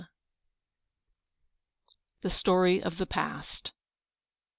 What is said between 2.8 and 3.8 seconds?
OF THE PAST.